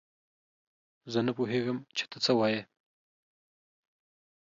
[1.11, 2.61] زه نه پوهېږم چې تۀ څۀ وايي.